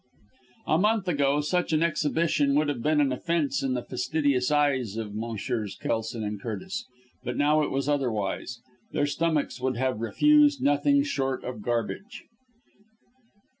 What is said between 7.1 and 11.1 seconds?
but now it was otherwise. Their stomachs would have refused nothing